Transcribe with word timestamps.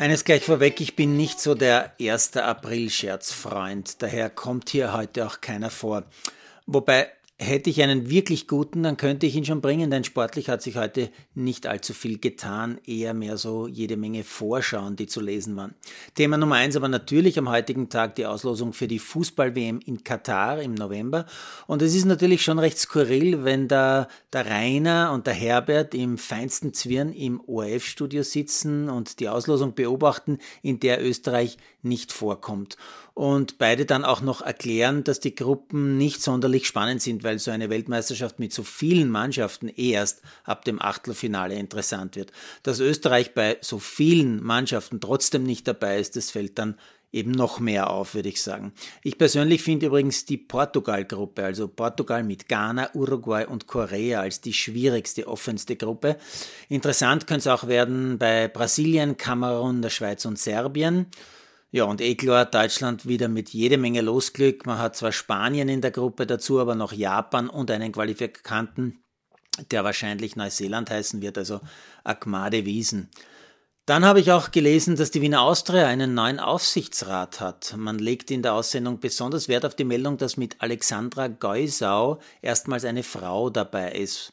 Eines 0.00 0.24
gleich 0.24 0.44
vorweg, 0.44 0.80
ich 0.80 0.94
bin 0.94 1.16
nicht 1.16 1.40
so 1.40 1.56
der 1.56 1.92
1. 2.00 2.36
April-Scherzfreund, 2.36 4.00
daher 4.00 4.30
kommt 4.30 4.70
hier 4.70 4.92
heute 4.92 5.26
auch 5.26 5.40
keiner 5.40 5.70
vor. 5.70 6.04
Wobei 6.66 7.10
Hätte 7.40 7.70
ich 7.70 7.80
einen 7.80 8.10
wirklich 8.10 8.48
guten, 8.48 8.82
dann 8.82 8.96
könnte 8.96 9.24
ich 9.24 9.36
ihn 9.36 9.44
schon 9.44 9.60
bringen, 9.60 9.92
denn 9.92 10.02
sportlich 10.02 10.48
hat 10.48 10.60
sich 10.60 10.76
heute 10.76 11.08
nicht 11.36 11.68
allzu 11.68 11.94
viel 11.94 12.18
getan, 12.18 12.80
eher 12.84 13.14
mehr 13.14 13.36
so 13.36 13.68
jede 13.68 13.96
Menge 13.96 14.24
Vorschauen, 14.24 14.96
die 14.96 15.06
zu 15.06 15.20
lesen 15.20 15.54
waren. 15.54 15.76
Thema 16.16 16.36
Nummer 16.36 16.56
eins 16.56 16.74
aber 16.74 16.88
natürlich 16.88 17.38
am 17.38 17.48
heutigen 17.48 17.90
Tag 17.90 18.16
die 18.16 18.26
Auslosung 18.26 18.72
für 18.72 18.88
die 18.88 18.98
Fußball-WM 18.98 19.78
in 19.86 20.02
Katar 20.02 20.60
im 20.60 20.74
November. 20.74 21.26
Und 21.68 21.80
es 21.80 21.94
ist 21.94 22.06
natürlich 22.06 22.42
schon 22.42 22.58
recht 22.58 22.76
skurril, 22.76 23.44
wenn 23.44 23.68
da 23.68 24.08
der 24.32 24.46
Rainer 24.46 25.12
und 25.12 25.28
der 25.28 25.34
Herbert 25.34 25.94
im 25.94 26.18
feinsten 26.18 26.74
Zwirn 26.74 27.12
im 27.12 27.40
ORF-Studio 27.46 28.24
sitzen 28.24 28.88
und 28.88 29.20
die 29.20 29.28
Auslosung 29.28 29.76
beobachten, 29.76 30.38
in 30.62 30.80
der 30.80 31.06
Österreich 31.06 31.56
nicht 31.82 32.12
vorkommt 32.12 32.76
und 33.18 33.58
beide 33.58 33.84
dann 33.84 34.04
auch 34.04 34.20
noch 34.20 34.42
erklären, 34.42 35.02
dass 35.02 35.18
die 35.18 35.34
Gruppen 35.34 35.98
nicht 35.98 36.22
sonderlich 36.22 36.68
spannend 36.68 37.02
sind, 37.02 37.24
weil 37.28 37.38
so 37.38 37.50
eine 37.50 37.68
Weltmeisterschaft 37.68 38.38
mit 38.38 38.54
so 38.54 38.62
vielen 38.62 39.10
Mannschaften 39.10 39.68
erst 39.68 40.22
ab 40.44 40.64
dem 40.64 40.80
Achtelfinale 40.80 41.54
interessant 41.54 42.16
wird. 42.16 42.32
Dass 42.62 42.80
Österreich 42.80 43.34
bei 43.34 43.58
so 43.60 43.78
vielen 43.78 44.42
Mannschaften 44.42 44.98
trotzdem 44.98 45.42
nicht 45.44 45.68
dabei 45.68 46.00
ist, 46.00 46.16
das 46.16 46.30
fällt 46.30 46.58
dann 46.58 46.78
eben 47.12 47.32
noch 47.32 47.60
mehr 47.60 47.90
auf, 47.90 48.14
würde 48.14 48.30
ich 48.30 48.42
sagen. 48.42 48.72
Ich 49.02 49.18
persönlich 49.18 49.62
finde 49.62 49.86
übrigens 49.86 50.24
die 50.24 50.38
Portugal-Gruppe, 50.38 51.44
also 51.44 51.68
Portugal 51.68 52.24
mit 52.24 52.48
Ghana, 52.48 52.94
Uruguay 52.94 53.44
und 53.46 53.66
Korea 53.66 54.20
als 54.22 54.40
die 54.40 54.54
schwierigste, 54.54 55.28
offenste 55.28 55.76
Gruppe. 55.76 56.16
Interessant 56.70 57.26
könnte 57.26 57.50
es 57.50 57.54
auch 57.54 57.68
werden 57.68 58.16
bei 58.16 58.48
Brasilien, 58.48 59.18
Kamerun, 59.18 59.82
der 59.82 59.90
Schweiz 59.90 60.24
und 60.24 60.38
Serbien. 60.38 61.06
Ja, 61.70 61.84
und 61.84 62.00
eh 62.00 62.14
klar, 62.14 62.46
Deutschland 62.46 63.06
wieder 63.06 63.28
mit 63.28 63.50
jede 63.50 63.76
Menge 63.76 64.00
Losglück. 64.00 64.64
Man 64.64 64.78
hat 64.78 64.96
zwar 64.96 65.12
Spanien 65.12 65.68
in 65.68 65.82
der 65.82 65.90
Gruppe 65.90 66.26
dazu, 66.26 66.60
aber 66.60 66.74
noch 66.74 66.92
Japan 66.92 67.50
und 67.50 67.70
einen 67.70 67.92
Qualifikanten, 67.92 69.02
der 69.70 69.84
wahrscheinlich 69.84 70.34
Neuseeland 70.34 70.88
heißen 70.88 71.20
wird, 71.20 71.36
also 71.36 71.60
Akmade 72.04 72.64
Wiesen. 72.64 73.10
Dann 73.84 74.04
habe 74.04 74.20
ich 74.20 74.32
auch 74.32 74.50
gelesen, 74.50 74.96
dass 74.96 75.10
die 75.10 75.20
Wiener 75.22 75.42
Austria 75.42 75.86
einen 75.86 76.14
neuen 76.14 76.40
Aufsichtsrat 76.40 77.40
hat. 77.40 77.74
Man 77.76 77.98
legt 77.98 78.30
in 78.30 78.42
der 78.42 78.54
Aussendung 78.54 79.00
besonders 79.00 79.48
Wert 79.48 79.64
auf 79.64 79.74
die 79.74 79.84
Meldung, 79.84 80.18
dass 80.18 80.36
mit 80.36 80.56
Alexandra 80.60 81.28
Geusau 81.28 82.18
erstmals 82.42 82.84
eine 82.84 83.02
Frau 83.02 83.50
dabei 83.50 83.92
ist. 83.92 84.32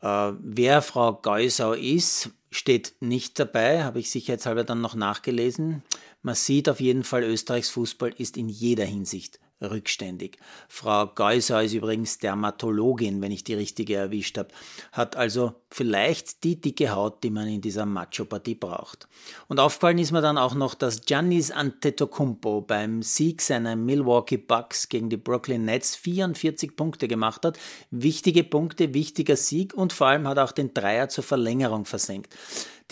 Äh, 0.00 0.32
wer 0.38 0.82
Frau 0.82 1.14
Geusau 1.14 1.72
ist, 1.74 2.30
steht 2.50 2.94
nicht 3.00 3.38
dabei, 3.38 3.84
habe 3.84 4.00
ich 4.00 4.10
sicherheitshalber 4.10 4.64
dann 4.64 4.80
noch 4.80 4.94
nachgelesen. 4.94 5.82
Man 6.22 6.34
sieht 6.36 6.68
auf 6.68 6.80
jeden 6.80 7.04
Fall, 7.04 7.24
Österreichs 7.24 7.70
Fußball 7.70 8.14
ist 8.16 8.36
in 8.36 8.48
jeder 8.48 8.84
Hinsicht 8.84 9.40
rückständig. 9.60 10.38
Frau 10.68 11.06
Geusau 11.06 11.60
ist 11.60 11.72
übrigens 11.72 12.18
Dermatologin, 12.18 13.20
wenn 13.22 13.32
ich 13.32 13.44
die 13.44 13.54
richtige 13.54 13.96
erwischt 13.96 14.38
habe, 14.38 14.48
hat 14.92 15.16
also 15.16 15.54
vielleicht 15.70 16.44
die 16.44 16.60
dicke 16.60 16.90
Haut, 16.90 17.22
die 17.22 17.30
man 17.30 17.48
in 17.48 17.60
dieser 17.60 17.86
Macho-Partie 17.86 18.54
braucht. 18.54 19.08
Und 19.48 19.60
aufgefallen 19.60 19.98
ist 19.98 20.12
mir 20.12 20.20
dann 20.20 20.38
auch 20.38 20.54
noch, 20.54 20.74
dass 20.74 21.02
Giannis 21.02 21.50
Antetokounmpo 21.50 22.62
beim 22.62 23.02
Sieg 23.02 23.42
seiner 23.42 23.76
Milwaukee 23.76 24.36
Bucks 24.36 24.88
gegen 24.88 25.10
die 25.10 25.16
Brooklyn 25.16 25.64
Nets 25.64 25.96
44 25.96 26.76
Punkte 26.76 27.08
gemacht 27.08 27.44
hat. 27.44 27.58
Wichtige 27.90 28.44
Punkte, 28.44 28.94
wichtiger 28.94 29.36
Sieg 29.36 29.74
und 29.74 29.92
vor 29.92 30.08
allem 30.08 30.28
hat 30.28 30.38
auch 30.38 30.52
den 30.52 30.74
Dreier 30.74 31.08
zur 31.08 31.24
Verlängerung 31.24 31.84
versenkt 31.84 32.34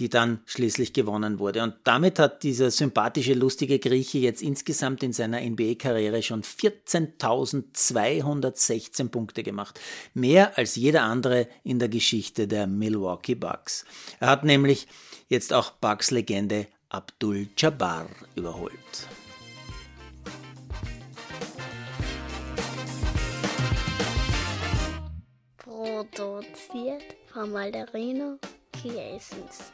die 0.00 0.08
dann 0.08 0.40
schließlich 0.46 0.94
gewonnen 0.94 1.38
wurde. 1.38 1.62
Und 1.62 1.74
damit 1.84 2.18
hat 2.18 2.42
dieser 2.42 2.70
sympathische, 2.70 3.34
lustige 3.34 3.78
Grieche 3.78 4.16
jetzt 4.18 4.40
insgesamt 4.42 5.02
in 5.02 5.12
seiner 5.12 5.38
NBA-Karriere 5.40 6.22
schon 6.22 6.42
14.216 6.42 9.10
Punkte 9.10 9.42
gemacht. 9.42 9.78
Mehr 10.14 10.56
als 10.56 10.76
jeder 10.76 11.02
andere 11.02 11.46
in 11.62 11.78
der 11.78 11.90
Geschichte 11.90 12.48
der 12.48 12.66
Milwaukee 12.66 13.34
Bucks. 13.34 13.84
Er 14.18 14.28
hat 14.28 14.44
nämlich 14.44 14.88
jetzt 15.28 15.52
auch 15.52 15.72
Bucks-Legende 15.72 16.68
Abdul 16.88 17.48
Jabbar 17.56 18.08
überholt. 18.34 18.72
Produziert 25.58 27.04
von 27.32 27.52
Malderino 27.52 28.38
Kiesens. 28.72 29.72